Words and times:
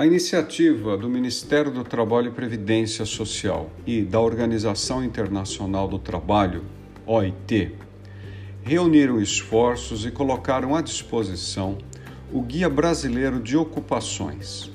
A 0.00 0.06
iniciativa 0.06 0.96
do 0.96 1.08
Ministério 1.08 1.72
do 1.72 1.82
Trabalho 1.82 2.28
e 2.28 2.30
Previdência 2.30 3.04
Social 3.04 3.68
e 3.84 4.00
da 4.00 4.20
Organização 4.20 5.02
Internacional 5.02 5.88
do 5.88 5.98
Trabalho, 5.98 6.62
OIT, 7.04 7.74
reuniram 8.62 9.20
esforços 9.20 10.06
e 10.06 10.12
colocaram 10.12 10.76
à 10.76 10.80
disposição 10.80 11.78
o 12.32 12.40
Guia 12.40 12.68
Brasileiro 12.68 13.40
de 13.40 13.56
Ocupações. 13.56 14.70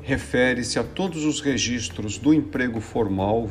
Refere-se 0.00 0.78
a 0.78 0.82
todos 0.82 1.26
os 1.26 1.42
registros 1.42 2.16
do 2.16 2.32
emprego 2.32 2.80
formal, 2.80 3.50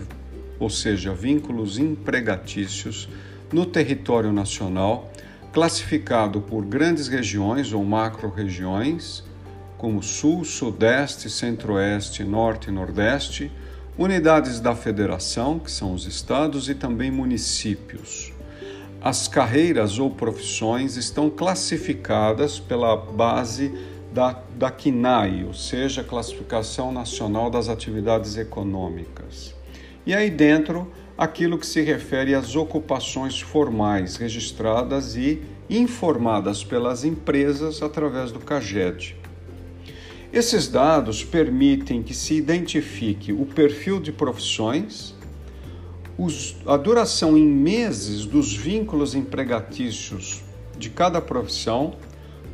ou 0.59 0.71
seja, 0.71 1.13
vínculos 1.13 1.77
empregatícios, 1.77 3.07
no 3.53 3.67
território 3.67 4.33
nacional, 4.33 5.13
classificado 5.53 6.41
por 6.41 6.65
grandes 6.65 7.07
regiões 7.07 7.73
ou 7.73 7.85
macro-regiões 7.85 9.23
como 9.81 10.03
Sul, 10.03 10.45
Sudeste, 10.45 11.27
Centro-Oeste, 11.27 12.23
Norte 12.23 12.69
e 12.69 12.71
Nordeste, 12.71 13.51
unidades 13.97 14.59
da 14.59 14.75
Federação, 14.75 15.57
que 15.57 15.71
são 15.71 15.95
os 15.95 16.05
estados, 16.05 16.69
e 16.69 16.75
também 16.75 17.09
municípios. 17.09 18.31
As 19.01 19.27
carreiras 19.27 19.97
ou 19.97 20.11
profissões 20.11 20.97
estão 20.97 21.31
classificadas 21.31 22.59
pela 22.59 22.95
base 22.95 23.73
da, 24.13 24.39
da 24.55 24.69
CNAE, 24.69 25.45
ou 25.45 25.53
seja, 25.55 26.03
Classificação 26.03 26.91
Nacional 26.91 27.49
das 27.49 27.67
Atividades 27.67 28.37
Econômicas. 28.37 29.55
E 30.05 30.13
aí 30.13 30.29
dentro, 30.29 30.91
aquilo 31.17 31.57
que 31.57 31.65
se 31.65 31.81
refere 31.81 32.35
às 32.35 32.55
ocupações 32.55 33.41
formais 33.41 34.15
registradas 34.15 35.15
e 35.15 35.41
informadas 35.67 36.63
pelas 36.63 37.03
empresas 37.03 37.81
através 37.81 38.31
do 38.31 38.37
CAGED. 38.37 39.20
Esses 40.33 40.69
dados 40.69 41.25
permitem 41.25 42.01
que 42.01 42.13
se 42.13 42.35
identifique 42.35 43.33
o 43.33 43.45
perfil 43.45 43.99
de 43.99 44.13
profissões, 44.13 45.13
os, 46.17 46.55
a 46.65 46.77
duração 46.77 47.37
em 47.37 47.45
meses 47.45 48.25
dos 48.25 48.55
vínculos 48.55 49.13
empregatícios 49.13 50.41
de 50.77 50.89
cada 50.89 51.19
profissão, 51.19 51.97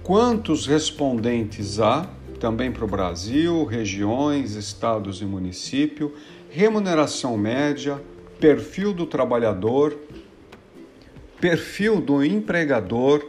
quantos 0.02 0.66
respondentes 0.66 1.80
há, 1.80 2.10
também 2.40 2.72
para 2.72 2.84
o 2.84 2.88
Brasil, 2.88 3.64
regiões, 3.64 4.56
estados 4.56 5.22
e 5.22 5.26
município, 5.26 6.16
remuneração 6.50 7.38
média, 7.38 8.02
perfil 8.40 8.92
do 8.92 9.06
trabalhador, 9.06 9.96
perfil 11.40 12.02
do 12.02 12.24
empregador, 12.24 13.24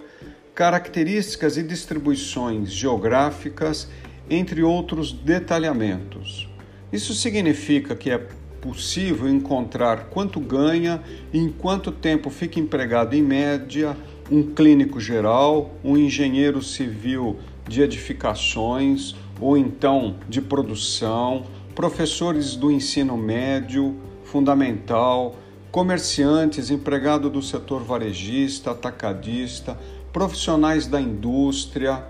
características 0.55 1.59
e 1.59 1.63
distribuições 1.63 2.73
geográficas 2.73 3.89
entre 4.31 4.63
outros 4.63 5.13
detalhamentos. 5.13 6.49
Isso 6.93 7.15
significa 7.15 7.95
que 7.95 8.11
é 8.11 8.19
possível 8.61 9.29
encontrar 9.29 10.07
quanto 10.11 10.41
ganha 10.41 11.03
e 11.33 11.39
em 11.39 11.49
quanto 11.49 11.93
tempo 11.93 12.31
fica 12.31 12.59
empregado 12.59 13.15
em 13.15 13.23
média 13.23 13.97
um 14.31 14.43
clínico 14.43 15.01
geral, 15.01 15.75
um 15.83 15.97
engenheiro 15.97 16.63
civil 16.63 17.39
de 17.67 17.83
edificações 17.83 19.15
ou 19.41 19.57
então 19.57 20.17
de 20.29 20.41
produção, 20.41 21.47
professores 21.75 22.57
do 22.57 22.71
ensino 22.71 23.17
médio, 23.17 23.97
fundamental, 24.25 25.37
comerciantes, 25.71 26.71
empregado 26.71 27.31
do 27.31 27.41
setor 27.41 27.83
varejista, 27.83 28.73
atacadista, 28.73 29.79
profissionais 30.13 30.87
da 30.87 31.01
indústria, 31.01 32.05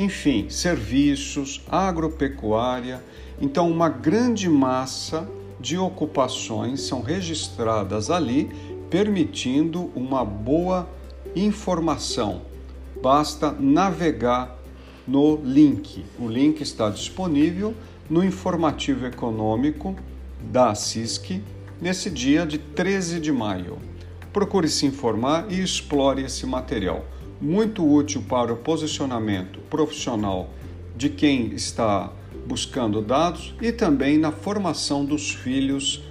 enfim, 0.00 0.48
serviços, 0.48 1.60
agropecuária. 1.68 3.02
Então, 3.38 3.70
uma 3.70 3.90
grande 3.90 4.48
massa 4.48 5.28
de 5.60 5.76
ocupações 5.76 6.80
são 6.80 7.02
registradas 7.02 8.10
ali, 8.10 8.50
permitindo 8.88 9.90
uma 9.94 10.24
boa 10.24 10.88
informação. 11.36 12.40
Basta 13.02 13.52
navegar 13.52 14.58
no 15.06 15.36
link. 15.36 16.02
O 16.18 16.28
link 16.28 16.62
está 16.62 16.88
disponível 16.88 17.74
no 18.08 18.24
informativo 18.24 19.06
econômico 19.06 19.94
da 20.50 20.74
CISC 20.74 21.42
nesse 21.78 22.08
dia 22.08 22.46
de 22.46 22.56
13 22.56 23.20
de 23.20 23.30
maio. 23.30 23.76
Procure 24.32 24.68
se 24.68 24.86
informar 24.86 25.52
e 25.52 25.60
explore 25.60 26.22
esse 26.22 26.46
material 26.46 27.04
muito 27.40 27.86
útil 27.86 28.22
para 28.28 28.52
o 28.52 28.56
posicionamento 28.56 29.60
profissional 29.70 30.50
de 30.96 31.08
quem 31.08 31.54
está 31.54 32.12
buscando 32.46 33.00
dados 33.00 33.54
e 33.60 33.72
também 33.72 34.18
na 34.18 34.30
formação 34.30 35.04
dos 35.04 35.30
filhos 35.30 36.02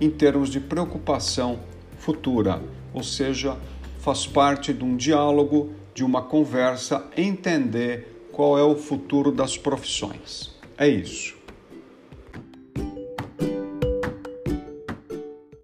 em 0.00 0.10
termos 0.10 0.50
de 0.50 0.60
preocupação 0.60 1.60
futura, 1.98 2.60
ou 2.92 3.02
seja, 3.02 3.56
faz 4.00 4.26
parte 4.26 4.72
de 4.72 4.84
um 4.84 4.96
diálogo, 4.96 5.72
de 5.94 6.04
uma 6.04 6.20
conversa, 6.20 7.06
entender 7.16 8.28
qual 8.30 8.58
é 8.58 8.62
o 8.62 8.76
futuro 8.76 9.32
das 9.32 9.56
profissões. 9.56 10.54
É 10.76 10.88
isso. 10.88 11.43